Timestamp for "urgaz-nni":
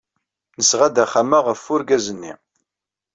1.73-2.33